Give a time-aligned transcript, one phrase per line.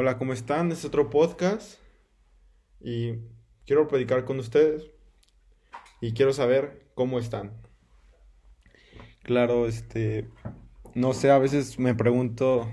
[0.00, 0.70] Hola, ¿cómo están?
[0.70, 1.80] Es otro podcast
[2.80, 3.14] y
[3.66, 4.92] quiero predicar con ustedes
[6.00, 7.60] y quiero saber cómo están.
[9.24, 10.30] Claro, este,
[10.94, 12.72] no sé, a veces me pregunto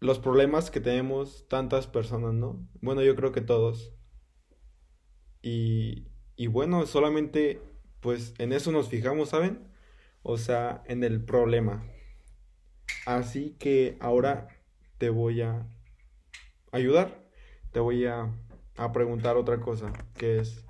[0.00, 2.68] los problemas que tenemos tantas personas, ¿no?
[2.80, 3.94] Bueno, yo creo que todos.
[5.40, 7.62] Y, y bueno, solamente
[8.00, 9.68] pues en eso nos fijamos, ¿saben?
[10.24, 11.86] O sea, en el problema.
[13.06, 14.59] Así que ahora
[15.00, 15.66] te voy a
[16.72, 17.24] ayudar.
[17.72, 18.30] Te voy a,
[18.92, 20.66] preguntar otra cosa, que es,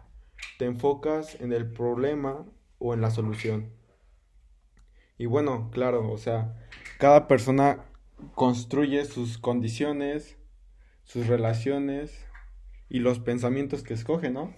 [0.58, 2.46] ¿te enfocas en el problema
[2.78, 3.72] o en la solución?
[5.18, 6.56] Y bueno, claro, o sea,
[6.98, 7.84] cada persona
[8.34, 10.38] construye sus condiciones,
[11.02, 12.24] sus relaciones
[12.88, 14.54] y los pensamientos que escoge, ¿no?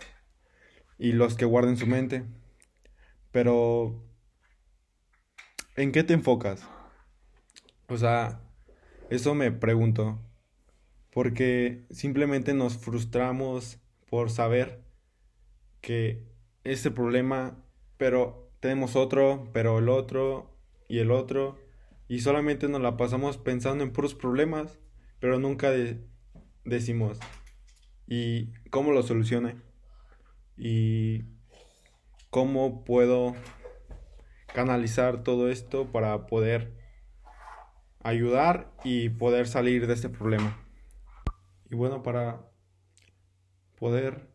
[0.98, 2.24] Y los que guarda en su mente.
[3.30, 4.04] Pero,
[5.76, 6.68] ¿en qué te enfocas?
[7.88, 8.40] O sea,
[9.14, 10.18] eso me pregunto.
[11.12, 14.82] Porque simplemente nos frustramos por saber
[15.82, 16.24] que
[16.64, 17.62] ese problema,
[17.98, 20.56] pero tenemos otro, pero el otro
[20.88, 21.58] y el otro.
[22.08, 24.78] Y solamente nos la pasamos pensando en puros problemas,
[25.20, 25.70] pero nunca
[26.64, 27.18] decimos,
[28.06, 29.56] ¿y cómo lo solucione?
[30.56, 31.24] ¿Y
[32.30, 33.34] cómo puedo
[34.54, 36.81] canalizar todo esto para poder
[38.02, 40.58] ayudar y poder salir de este problema.
[41.70, 42.48] Y bueno, para
[43.78, 44.28] poder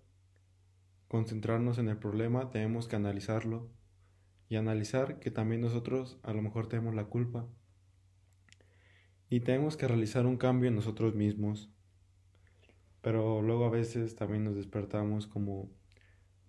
[1.08, 3.70] concentrarnos en el problema tenemos que analizarlo
[4.50, 7.48] y analizar que también nosotros a lo mejor tenemos la culpa.
[9.30, 11.70] Y tenemos que realizar un cambio en nosotros mismos.
[13.02, 15.70] Pero luego a veces también nos despertamos como,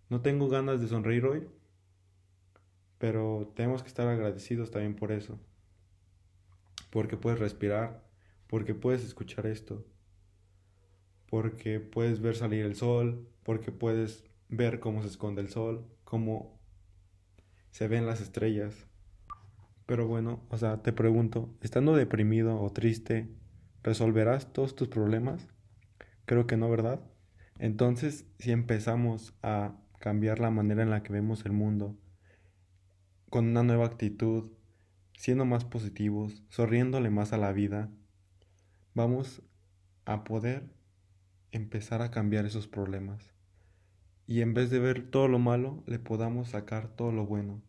[0.08, 1.48] no tengo ganas de sonreír hoy,
[2.98, 5.40] pero tenemos que estar agradecidos también por eso
[6.90, 8.04] porque puedes respirar,
[8.46, 9.86] porque puedes escuchar esto,
[11.28, 16.58] porque puedes ver salir el sol, porque puedes ver cómo se esconde el sol, cómo
[17.70, 18.86] se ven las estrellas.
[19.86, 23.28] Pero bueno, o sea, te pregunto, estando deprimido o triste,
[23.82, 25.48] ¿resolverás todos tus problemas?
[26.24, 27.00] Creo que no, ¿verdad?
[27.58, 31.96] Entonces, si empezamos a cambiar la manera en la que vemos el mundo,
[33.30, 34.50] con una nueva actitud,
[35.18, 37.90] siendo más positivos, sonriéndole más a la vida,
[38.94, 39.42] vamos
[40.04, 40.70] a poder
[41.50, 43.34] empezar a cambiar esos problemas.
[44.28, 47.60] Y en vez de ver todo lo malo, le podamos sacar todo lo bueno,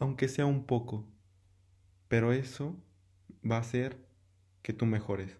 [0.00, 1.06] aunque sea un poco.
[2.08, 2.76] Pero eso
[3.48, 4.04] va a hacer
[4.62, 5.38] que tú mejores.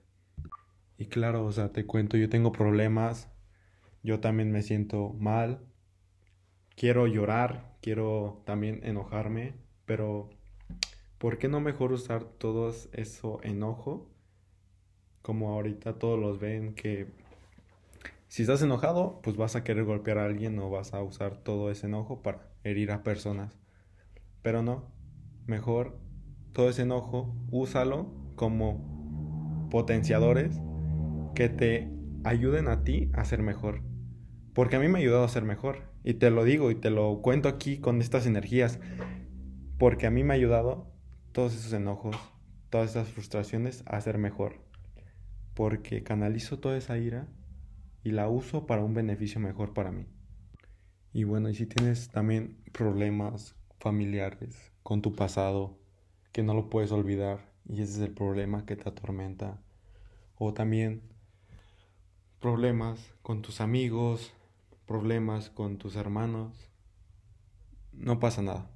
[0.99, 3.29] Y claro, o sea, te cuento, yo tengo problemas,
[4.05, 5.67] yo también me siento mal,
[6.77, 10.31] quiero llorar, quiero también enojarme, pero
[11.21, 14.09] ¿por qué no mejor usar todo eso enojo?
[15.21, 17.09] Como ahorita todos los ven que
[18.27, 21.71] si estás enojado, pues vas a querer golpear a alguien o vas a usar todo
[21.71, 23.59] ese enojo para herir a personas.
[24.41, 24.91] Pero no,
[25.47, 25.99] mejor
[26.55, 30.59] todo ese enojo úsalo como potenciadores
[31.35, 31.91] que te
[32.25, 33.83] ayuden a ti a ser mejor.
[34.55, 35.91] Porque a mí me ha ayudado a ser mejor.
[36.03, 38.81] Y te lo digo y te lo cuento aquí con estas energías.
[39.77, 40.91] Porque a mí me ha ayudado
[41.33, 42.17] todos esos enojos,
[42.71, 44.57] todas esas frustraciones a ser mejor.
[45.55, 47.29] Porque canalizo toda esa ira
[48.03, 50.07] y la uso para un beneficio mejor para mí.
[51.13, 55.79] Y bueno, y si tienes también problemas familiares con tu pasado
[56.33, 59.61] que no lo puedes olvidar y ese es el problema que te atormenta.
[60.37, 61.03] O también
[62.41, 64.33] problemas con tus amigos,
[64.87, 66.71] problemas con tus hermanos.
[67.93, 68.71] No pasa nada.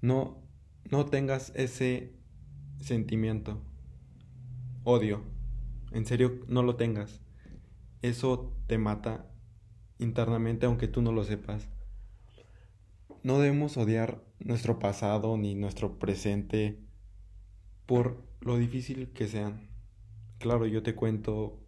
[0.00, 0.43] No
[0.90, 2.12] no tengas ese
[2.80, 3.60] sentimiento,
[4.84, 5.22] odio.
[5.92, 7.20] En serio, no lo tengas.
[8.02, 9.26] Eso te mata
[9.98, 11.68] internamente aunque tú no lo sepas.
[13.22, 16.78] No debemos odiar nuestro pasado ni nuestro presente
[17.86, 19.68] por lo difícil que sean.
[20.38, 21.58] Claro, yo te cuento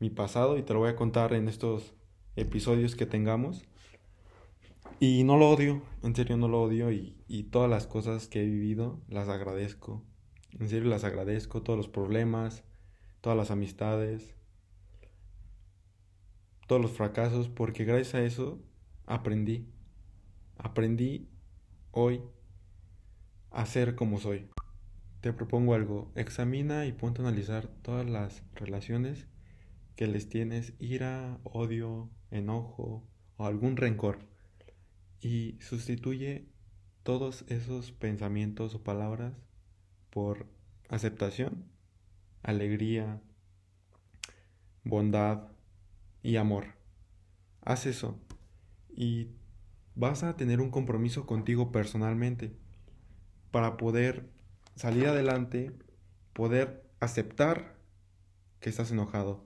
[0.00, 1.94] mi pasado y te lo voy a contar en estos
[2.36, 3.64] episodios que tengamos.
[4.98, 8.40] Y no lo odio, en serio no lo odio y, y, todas las cosas que
[8.40, 10.02] he vivido las agradezco.
[10.58, 12.64] En serio las agradezco, todos los problemas,
[13.20, 14.34] todas las amistades,
[16.66, 18.58] todos los fracasos, porque gracias a eso
[19.04, 19.68] aprendí.
[20.56, 21.28] Aprendí
[21.90, 22.22] hoy
[23.50, 24.48] a ser como soy.
[25.20, 29.28] Te propongo algo, examina y ponte a analizar todas las relaciones
[29.94, 33.06] que les tienes ira, odio, enojo
[33.36, 34.35] o algún rencor
[35.20, 36.48] y sustituye
[37.02, 39.34] todos esos pensamientos o palabras
[40.10, 40.46] por
[40.88, 41.64] aceptación,
[42.42, 43.20] alegría,
[44.84, 45.48] bondad
[46.22, 46.74] y amor.
[47.62, 48.18] Haz eso
[48.94, 49.30] y
[49.94, 52.56] vas a tener un compromiso contigo personalmente
[53.50, 54.28] para poder
[54.74, 55.72] salir adelante,
[56.32, 57.76] poder aceptar
[58.60, 59.44] que estás enojado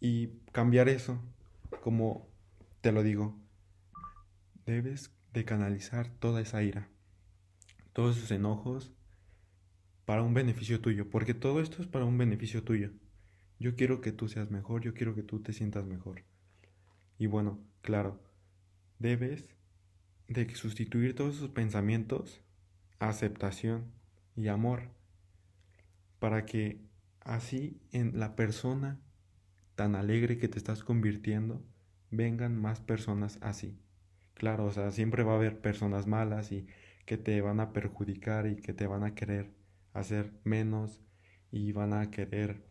[0.00, 1.20] y cambiar eso,
[1.82, 2.28] como
[2.80, 3.41] te lo digo,
[4.66, 6.88] debes de canalizar toda esa ira,
[7.92, 8.92] todos esos enojos
[10.04, 12.90] para un beneficio tuyo, porque todo esto es para un beneficio tuyo.
[13.58, 16.24] Yo quiero que tú seas mejor, yo quiero que tú te sientas mejor.
[17.18, 18.20] Y bueno, claro,
[18.98, 19.54] debes
[20.28, 22.42] de sustituir todos esos pensamientos
[22.98, 23.92] aceptación
[24.36, 24.90] y amor
[26.18, 26.80] para que
[27.20, 29.00] así en la persona
[29.74, 31.64] tan alegre que te estás convirtiendo
[32.10, 33.78] vengan más personas así.
[34.34, 36.66] Claro, o sea, siempre va a haber personas malas y
[37.06, 39.50] que te van a perjudicar y que te van a querer
[39.94, 41.00] hacer menos
[41.50, 42.62] y van a querer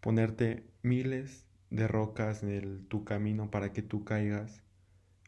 [0.00, 4.62] ponerte miles de rocas en tu camino para que tú caigas,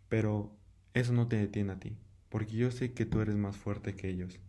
[0.08, 0.56] pero
[0.94, 1.98] eso no te detiene a ti,
[2.30, 4.40] porque yo sé que tú eres más fuerte que ellos.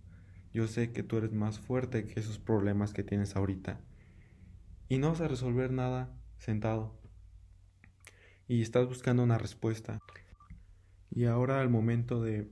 [0.53, 3.81] Yo sé que tú eres más fuerte que esos problemas que tienes ahorita.
[4.89, 6.09] Y no vas a resolver nada
[6.39, 6.99] sentado.
[8.47, 9.99] Y estás buscando una respuesta.
[11.11, 12.49] Y ahora al momento de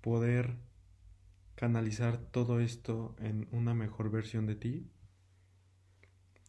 [0.00, 0.56] poder
[1.54, 4.90] canalizar todo esto en una mejor versión de ti,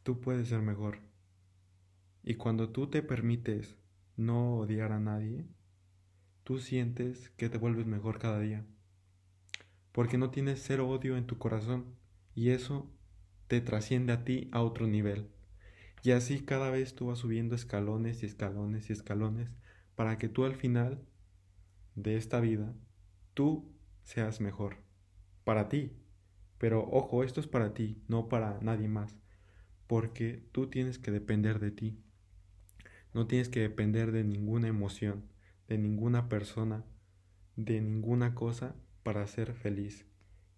[0.04, 1.00] tú puedes ser mejor.
[2.24, 3.76] Y cuando tú te permites
[4.16, 5.48] no odiar a nadie,
[6.44, 8.66] tú sientes que te vuelves mejor cada día.
[9.92, 11.96] Porque no tienes cero odio en tu corazón
[12.34, 12.90] y eso
[13.48, 15.30] te trasciende a ti a otro nivel.
[16.04, 19.50] Y así cada vez tú vas subiendo escalones y escalones y escalones
[19.96, 21.02] para que tú al final
[21.96, 22.74] de esta vida
[23.34, 23.72] tú
[24.04, 24.78] seas mejor
[25.44, 25.92] para ti.
[26.58, 29.18] Pero ojo, esto es para ti, no para nadie más.
[29.88, 32.00] Porque tú tienes que depender de ti.
[33.14, 35.28] No tienes que depender de ninguna emoción,
[35.68, 36.86] de ninguna persona,
[37.56, 40.06] de ninguna cosa para ser feliz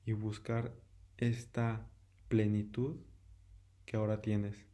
[0.06, 0.76] y buscar
[1.18, 1.90] esta
[2.28, 2.98] plenitud
[3.86, 4.68] que ahora tienes.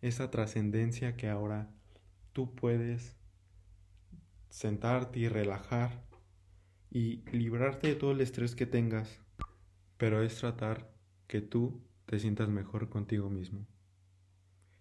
[0.00, 1.70] Esa trascendencia que ahora
[2.32, 3.16] tú puedes
[4.50, 6.04] sentarte y relajar
[6.90, 9.20] y librarte de todo el estrés que tengas
[9.96, 10.92] pero es tratar
[11.26, 13.66] que tú te sientas mejor contigo mismo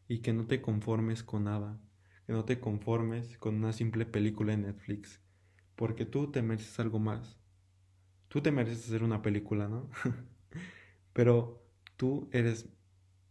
[0.07, 1.79] y que no te conformes con nada,
[2.27, 5.21] que no te conformes con una simple película en Netflix,
[5.75, 7.37] porque tú te mereces algo más.
[8.27, 9.89] Tú te mereces hacer una película, ¿no?
[11.13, 11.65] pero
[11.95, 12.69] tú eres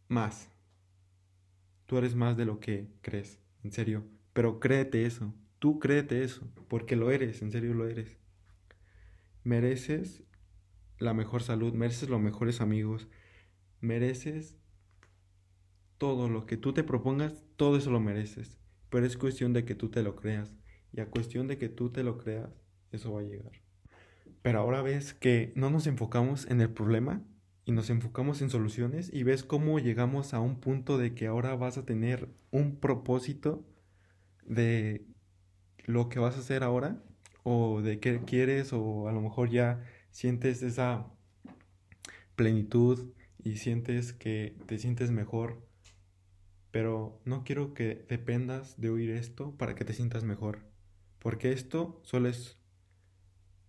[0.08, 0.50] más.
[1.86, 4.04] Tú eres más de lo que crees, en serio.
[4.32, 5.32] Pero créete eso,
[5.64, 8.18] tú créete eso, porque lo eres, en serio lo eres.
[9.44, 10.22] Mereces
[10.98, 13.08] la mejor salud, mereces los mejores amigos,
[13.80, 14.58] mereces
[15.96, 18.58] todo lo que tú te propongas, todo eso lo mereces.
[18.90, 20.54] Pero es cuestión de que tú te lo creas.
[20.92, 22.50] Y a cuestión de que tú te lo creas,
[22.92, 23.62] eso va a llegar.
[24.42, 27.22] Pero ahora ves que no nos enfocamos en el problema
[27.64, 31.56] y nos enfocamos en soluciones y ves cómo llegamos a un punto de que ahora
[31.56, 33.64] vas a tener un propósito
[34.44, 35.06] de
[35.84, 37.02] lo que vas a hacer ahora
[37.42, 41.06] o de qué quieres o a lo mejor ya sientes esa
[42.36, 45.66] plenitud y sientes que te sientes mejor,
[46.70, 50.60] pero no quiero que dependas de oír esto para que te sientas mejor,
[51.18, 52.58] porque esto solo es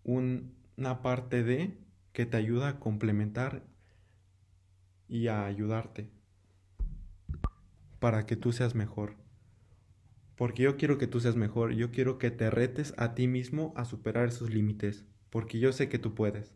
[0.03, 1.77] una parte de
[2.13, 3.63] que te ayuda a complementar
[5.07, 6.09] y a ayudarte
[7.99, 9.24] para que tú seas mejor.
[10.35, 13.73] Porque yo quiero que tú seas mejor, yo quiero que te retes a ti mismo
[13.75, 16.55] a superar esos límites porque yo sé que tú puedes.